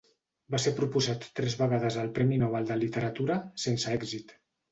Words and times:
Va 0.53 0.59
ser 0.61 0.71
proposat 0.79 1.27
tres 1.39 1.57
vegades 1.59 1.99
al 2.03 2.09
Premi 2.17 2.41
Nobel 2.45 2.67
de 2.71 2.79
Literatura, 2.85 3.39
sense 3.67 3.93
èxit. 4.01 4.35